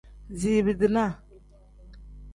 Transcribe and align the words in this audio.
Ziibi-dinaa. 0.39 1.11